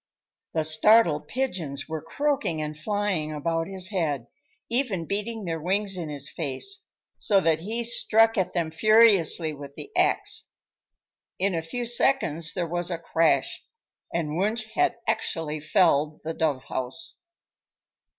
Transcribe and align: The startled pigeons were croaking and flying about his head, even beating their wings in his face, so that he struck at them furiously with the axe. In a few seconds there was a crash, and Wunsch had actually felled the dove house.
The 0.55 0.63
startled 0.63 1.27
pigeons 1.27 1.87
were 1.87 2.01
croaking 2.01 2.59
and 2.59 2.75
flying 2.75 3.31
about 3.31 3.67
his 3.67 3.89
head, 3.89 4.25
even 4.67 5.05
beating 5.05 5.45
their 5.45 5.61
wings 5.61 5.95
in 5.95 6.09
his 6.09 6.27
face, 6.27 6.87
so 7.17 7.39
that 7.41 7.59
he 7.59 7.83
struck 7.83 8.35
at 8.35 8.53
them 8.53 8.71
furiously 8.71 9.53
with 9.53 9.75
the 9.75 9.91
axe. 9.95 10.47
In 11.37 11.53
a 11.53 11.61
few 11.61 11.85
seconds 11.85 12.55
there 12.55 12.65
was 12.65 12.89
a 12.89 12.97
crash, 12.97 13.63
and 14.11 14.37
Wunsch 14.37 14.71
had 14.73 14.95
actually 15.05 15.59
felled 15.59 16.21
the 16.23 16.33
dove 16.33 16.63
house. 16.63 17.19